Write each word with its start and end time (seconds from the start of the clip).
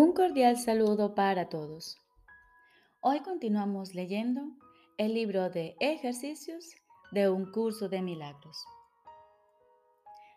Un 0.00 0.12
cordial 0.12 0.56
saludo 0.56 1.16
para 1.16 1.48
todos. 1.48 1.96
Hoy 3.00 3.18
continuamos 3.18 3.96
leyendo 3.96 4.42
el 4.96 5.12
libro 5.12 5.50
de 5.50 5.74
ejercicios 5.80 6.76
de 7.10 7.28
un 7.28 7.50
curso 7.50 7.88
de 7.88 8.00
milagros. 8.00 8.64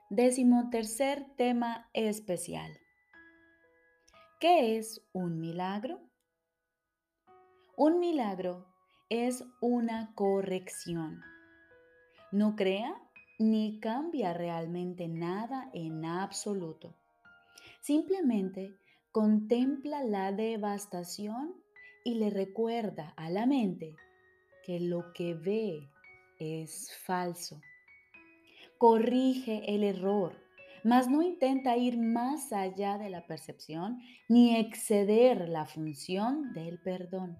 Décimo 0.09 0.71
tercer 0.71 1.27
tema 1.37 1.87
especial. 1.93 2.71
¿Qué 4.39 4.79
es 4.79 5.07
un 5.13 5.39
milagro? 5.39 5.99
Un 7.77 7.99
milagro 7.99 8.65
es 9.09 9.43
una 9.61 10.15
corrección. 10.15 11.21
No 12.31 12.55
crea 12.55 12.99
ni 13.37 13.79
cambia 13.79 14.33
realmente 14.33 15.07
nada 15.07 15.69
en 15.71 16.03
absoluto. 16.03 16.95
Simplemente 17.81 18.80
contempla 19.11 20.03
la 20.03 20.31
devastación 20.31 21.53
y 22.03 22.15
le 22.15 22.29
recuerda 22.29 23.13
a 23.17 23.29
la 23.29 23.45
mente 23.45 23.95
que 24.63 24.79
lo 24.79 25.11
que 25.13 25.33
ve 25.33 25.89
es 26.39 26.91
falso. 27.03 27.59
Corrige 28.77 29.75
el 29.75 29.83
error, 29.83 30.37
mas 30.83 31.09
no 31.09 31.21
intenta 31.21 31.75
ir 31.77 31.97
más 31.97 32.53
allá 32.53 32.97
de 32.97 33.09
la 33.09 33.27
percepción 33.27 33.99
ni 34.29 34.55
exceder 34.55 35.49
la 35.49 35.65
función 35.65 36.53
del 36.53 36.79
perdón. 36.79 37.37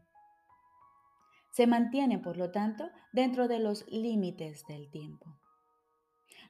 Se 1.51 1.67
mantiene, 1.67 2.19
por 2.19 2.37
lo 2.37 2.51
tanto, 2.51 2.89
dentro 3.11 3.47
de 3.47 3.59
los 3.59 3.87
límites 3.87 4.65
del 4.67 4.89
tiempo. 4.89 5.37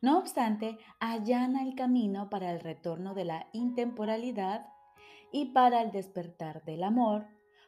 No 0.02 0.18
obstante, 0.18 0.80
allana 1.00 1.64
el 1.64 1.76
camino 1.76 2.30
para 2.30 2.52
el 2.52 2.60
retorno 2.60 3.14
de 3.14 3.26
la 3.26 3.48
intemporalidad 3.54 4.66
y 5.32 5.46
para 5.54 5.82
el 5.82 5.92
despertar 5.92 6.64
del 6.66 6.84
amor, 6.84 7.26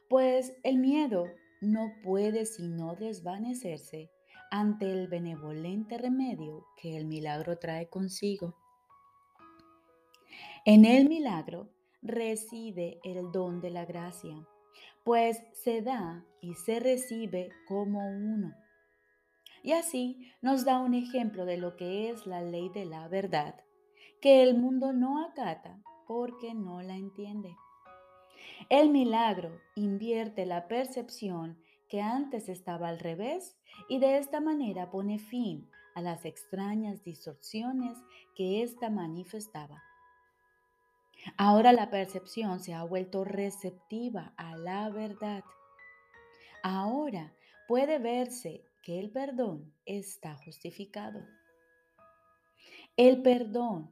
pues 0.10 0.54
el 0.64 0.78
miedo 0.78 1.26
no 1.62 1.94
puede 2.04 2.46
sino 2.46 2.96
desvanecerse 2.96 4.12
ante 4.52 4.92
el 4.92 5.08
benevolente 5.08 5.98
remedio 5.98 6.68
que 6.78 6.96
el 6.98 7.06
milagro 7.06 7.58
trae 7.58 7.90
consigo. 7.90 8.56
En 10.66 10.86
el 10.86 11.10
milagro 11.10 11.70
reside 12.02 13.00
el 13.04 13.32
don 13.32 13.62
de 13.62 13.72
la 13.72 13.86
gracia, 13.86 14.36
pues 15.04 15.42
se 15.54 15.82
da 15.82 16.26
y 16.42 16.54
se 16.54 16.80
recibe 16.80 17.50
como 17.68 18.08
uno. 18.08 18.54
Y 19.64 19.72
así 19.72 20.32
nos 20.42 20.66
da 20.66 20.80
un 20.80 20.94
ejemplo 20.94 21.46
de 21.46 21.58
lo 21.58 21.76
que 21.78 22.10
es 22.10 22.28
la 22.28 22.42
ley 22.42 22.70
de 22.70 22.86
la 22.86 23.08
verdad, 23.08 23.56
que 24.22 24.44
el 24.44 24.58
mundo 24.58 24.94
no 24.94 25.26
acata 25.26 25.82
porque 26.14 26.54
no 26.54 26.84
la 26.84 26.96
entiende. 26.96 27.58
El 28.70 28.92
milagro 28.92 29.60
invierte 29.74 30.46
la 30.46 30.68
percepción 30.68 31.58
que 31.90 32.04
antes 32.04 32.50
estaba 32.50 32.90
al 32.90 33.00
revés 33.00 33.58
y 33.90 33.98
de 33.98 34.20
esta 34.20 34.40
manera 34.40 34.92
pone 34.92 35.18
fin 35.18 35.68
a 35.96 36.02
las 36.02 36.24
extrañas 36.26 37.04
distorsiones 37.04 37.98
que 38.36 38.62
ésta 38.62 38.92
manifestaba. 38.92 39.82
Ahora 41.36 41.74
la 41.74 41.90
percepción 41.90 42.60
se 42.60 42.76
ha 42.76 42.84
vuelto 42.84 43.24
receptiva 43.24 44.36
a 44.38 44.56
la 44.56 44.92
verdad. 44.92 45.44
Ahora 46.62 47.34
puede 47.68 47.98
verse 47.98 48.64
que 48.84 49.00
el 49.00 49.10
perdón 49.10 49.74
está 49.88 50.36
justificado. 50.36 51.26
El 52.98 53.24
perdón 53.24 53.92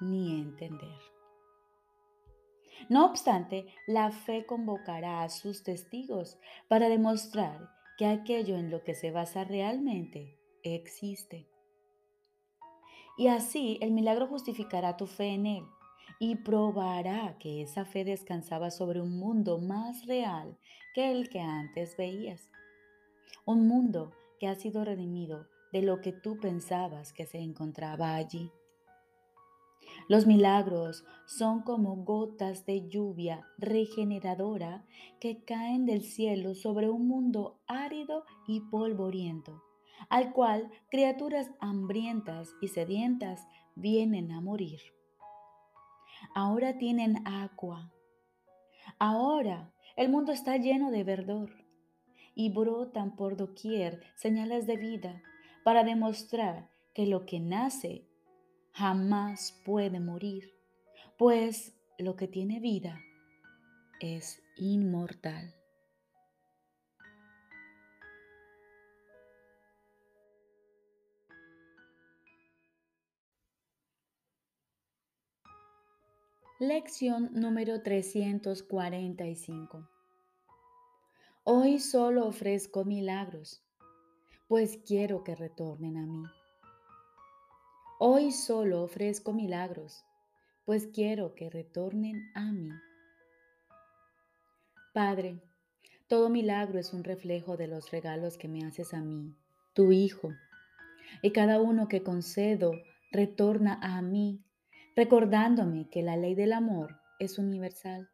ni 0.00 0.40
entender. 0.40 0.98
No 2.88 3.06
obstante, 3.06 3.66
la 3.86 4.10
fe 4.10 4.46
convocará 4.46 5.22
a 5.22 5.28
sus 5.28 5.62
testigos 5.62 6.38
para 6.68 6.88
demostrar 6.88 7.70
que 7.96 8.06
aquello 8.06 8.56
en 8.56 8.70
lo 8.70 8.84
que 8.84 8.94
se 8.94 9.10
basa 9.10 9.44
realmente 9.44 10.38
existe. 10.62 11.48
Y 13.16 13.28
así 13.28 13.78
el 13.80 13.92
milagro 13.92 14.26
justificará 14.26 14.96
tu 14.96 15.06
fe 15.06 15.28
en 15.28 15.46
él 15.46 15.64
y 16.18 16.36
probará 16.36 17.36
que 17.38 17.62
esa 17.62 17.84
fe 17.84 18.04
descansaba 18.04 18.70
sobre 18.70 19.00
un 19.00 19.18
mundo 19.18 19.58
más 19.58 20.06
real 20.06 20.58
que 20.94 21.10
el 21.10 21.28
que 21.28 21.40
antes 21.40 21.96
veías. 21.96 22.50
Un 23.44 23.66
mundo 23.66 24.12
que 24.38 24.48
ha 24.48 24.54
sido 24.54 24.84
redimido 24.84 25.46
de 25.72 25.82
lo 25.82 26.00
que 26.00 26.12
tú 26.12 26.38
pensabas 26.38 27.12
que 27.12 27.26
se 27.26 27.38
encontraba 27.38 28.14
allí. 28.14 28.50
Los 30.08 30.24
milagros 30.26 31.04
son 31.26 31.62
como 31.62 31.96
gotas 31.96 32.64
de 32.64 32.88
lluvia 32.88 33.44
regeneradora 33.58 34.84
que 35.20 35.42
caen 35.42 35.84
del 35.84 36.02
cielo 36.02 36.54
sobre 36.54 36.88
un 36.88 37.08
mundo 37.08 37.60
árido 37.66 38.24
y 38.46 38.60
polvoriento, 38.60 39.64
al 40.08 40.32
cual 40.32 40.70
criaturas 40.90 41.50
hambrientas 41.58 42.54
y 42.60 42.68
sedientas 42.68 43.48
vienen 43.74 44.30
a 44.30 44.40
morir. 44.40 44.80
Ahora 46.36 46.78
tienen 46.78 47.26
agua. 47.26 47.92
Ahora 49.00 49.72
el 49.96 50.08
mundo 50.08 50.30
está 50.30 50.56
lleno 50.56 50.92
de 50.92 51.02
verdor 51.02 51.50
y 52.36 52.50
brotan 52.50 53.16
por 53.16 53.36
doquier 53.36 54.02
señales 54.14 54.68
de 54.68 54.76
vida 54.76 55.22
para 55.64 55.82
demostrar 55.82 56.70
que 56.94 57.06
lo 57.06 57.26
que 57.26 57.40
nace 57.40 58.06
jamás 58.76 59.58
puede 59.64 60.00
morir, 60.00 60.52
pues 61.16 61.74
lo 61.98 62.14
que 62.14 62.28
tiene 62.28 62.60
vida 62.60 63.00
es 64.00 64.42
inmortal. 64.58 65.54
Lección 76.58 77.30
número 77.32 77.82
345. 77.82 79.88
Hoy 81.44 81.78
solo 81.78 82.26
ofrezco 82.26 82.84
milagros, 82.84 83.62
pues 84.48 84.78
quiero 84.86 85.24
que 85.24 85.34
retornen 85.34 85.96
a 85.96 86.06
mí. 86.06 86.24
Hoy 87.98 88.30
solo 88.30 88.82
ofrezco 88.82 89.32
milagros, 89.32 90.04
pues 90.66 90.86
quiero 90.88 91.34
que 91.34 91.48
retornen 91.48 92.30
a 92.34 92.52
mí. 92.52 92.68
Padre, 94.92 95.40
todo 96.06 96.28
milagro 96.28 96.78
es 96.78 96.92
un 96.92 97.04
reflejo 97.04 97.56
de 97.56 97.68
los 97.68 97.90
regalos 97.90 98.36
que 98.36 98.48
me 98.48 98.66
haces 98.66 98.92
a 98.92 99.00
mí, 99.00 99.34
tu 99.72 99.92
Hijo, 99.92 100.34
y 101.22 101.30
cada 101.32 101.58
uno 101.58 101.88
que 101.88 102.02
concedo 102.02 102.72
retorna 103.12 103.78
a 103.80 104.02
mí, 104.02 104.44
recordándome 104.94 105.88
que 105.88 106.02
la 106.02 106.18
ley 106.18 106.34
del 106.34 106.52
amor 106.52 107.00
es 107.18 107.38
universal. 107.38 108.10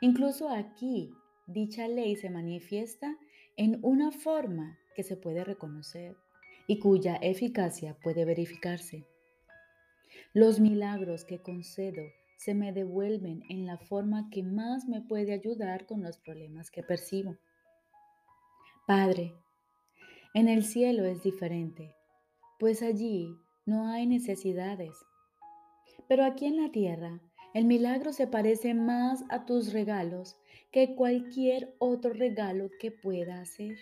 Incluso 0.00 0.50
aquí, 0.50 1.10
dicha 1.48 1.88
ley 1.88 2.14
se 2.14 2.30
manifiesta 2.30 3.18
en 3.56 3.80
una 3.82 4.12
forma 4.12 4.78
que 4.94 5.02
se 5.02 5.16
puede 5.16 5.42
reconocer 5.42 6.16
y 6.68 6.78
cuya 6.78 7.16
eficacia 7.16 7.98
puede 8.00 8.24
verificarse. 8.24 9.04
Los 10.34 10.60
milagros 10.60 11.24
que 11.24 11.42
concedo 11.42 12.02
se 12.36 12.54
me 12.54 12.72
devuelven 12.72 13.42
en 13.48 13.66
la 13.66 13.78
forma 13.78 14.28
que 14.30 14.44
más 14.44 14.86
me 14.86 15.00
puede 15.00 15.32
ayudar 15.32 15.86
con 15.86 16.02
los 16.02 16.18
problemas 16.18 16.70
que 16.70 16.84
percibo. 16.84 17.36
Padre, 18.86 19.34
en 20.34 20.48
el 20.48 20.62
cielo 20.62 21.04
es 21.04 21.22
diferente, 21.22 21.94
pues 22.60 22.82
allí 22.82 23.34
no 23.64 23.88
hay 23.88 24.06
necesidades. 24.06 24.94
Pero 26.06 26.24
aquí 26.24 26.46
en 26.46 26.62
la 26.62 26.70
tierra, 26.70 27.20
el 27.54 27.64
milagro 27.64 28.12
se 28.12 28.26
parece 28.26 28.74
más 28.74 29.24
a 29.30 29.46
tus 29.46 29.72
regalos 29.72 30.36
que 30.70 30.94
cualquier 30.94 31.74
otro 31.78 32.12
regalo 32.12 32.68
que 32.78 32.90
pueda 32.90 33.40
hacer. 33.40 33.78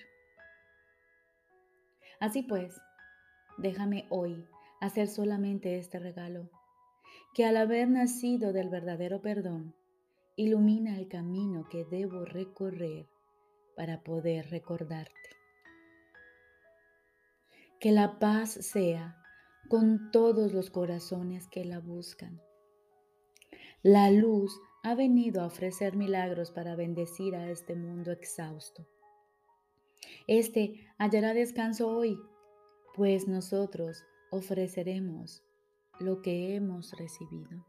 Así 2.20 2.42
pues, 2.42 2.80
déjame 3.58 4.06
hoy 4.10 4.46
hacer 4.80 5.08
solamente 5.08 5.78
este 5.78 5.98
regalo, 5.98 6.50
que 7.34 7.44
al 7.44 7.56
haber 7.56 7.88
nacido 7.88 8.52
del 8.52 8.68
verdadero 8.68 9.20
perdón, 9.20 9.74
ilumina 10.36 10.96
el 10.98 11.08
camino 11.08 11.68
que 11.68 11.84
debo 11.84 12.24
recorrer 12.24 13.06
para 13.76 14.02
poder 14.02 14.50
recordarte. 14.50 15.12
Que 17.80 17.92
la 17.92 18.18
paz 18.18 18.50
sea 18.52 19.22
con 19.68 20.10
todos 20.10 20.52
los 20.52 20.70
corazones 20.70 21.48
que 21.48 21.64
la 21.64 21.80
buscan. 21.80 22.40
La 23.82 24.10
luz 24.10 24.58
ha 24.82 24.94
venido 24.94 25.42
a 25.42 25.46
ofrecer 25.46 25.96
milagros 25.96 26.50
para 26.50 26.76
bendecir 26.76 27.36
a 27.36 27.50
este 27.50 27.74
mundo 27.74 28.12
exhausto. 28.12 28.86
Este 30.26 30.88
hallará 30.98 31.34
descanso 31.34 31.88
hoy, 31.88 32.18
pues 32.94 33.28
nosotros 33.28 34.04
ofreceremos 34.30 35.42
lo 36.00 36.22
que 36.22 36.54
hemos 36.54 36.92
recibido. 36.92 37.66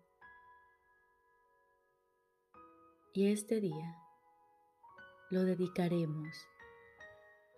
Y 3.14 3.32
este 3.32 3.62
día 3.62 3.96
lo 5.30 5.44
dedicaremos 5.44 6.36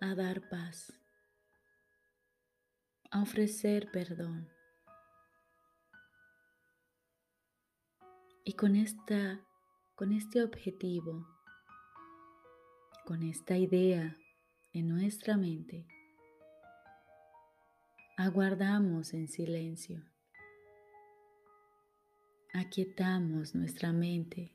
a 0.00 0.14
dar 0.14 0.48
paz, 0.48 0.92
a 3.10 3.22
ofrecer 3.22 3.90
perdón. 3.92 4.48
Y 8.44 8.54
con, 8.54 8.74
esta, 8.74 9.44
con 9.94 10.12
este 10.12 10.42
objetivo, 10.42 11.26
con 13.04 13.22
esta 13.22 13.56
idea 13.56 14.16
en 14.72 14.88
nuestra 14.88 15.36
mente, 15.36 15.86
aguardamos 18.16 19.12
en 19.14 19.26
silencio. 19.26 20.04
Aquietamos 22.52 23.54
nuestra 23.54 23.92
mente 23.92 24.52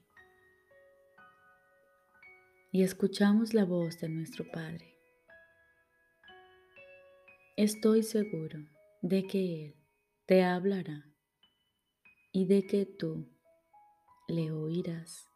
y 2.71 2.83
escuchamos 2.83 3.53
la 3.53 3.65
voz 3.65 3.99
de 3.99 4.09
nuestro 4.09 4.49
Padre. 4.51 4.97
Estoy 7.57 8.03
seguro 8.03 8.59
de 9.01 9.27
que 9.27 9.65
Él 9.65 9.75
te 10.25 10.43
hablará 10.43 11.05
y 12.31 12.45
de 12.45 12.65
que 12.67 12.85
tú 12.85 13.29
le 14.27 14.51
oirás. 14.51 15.34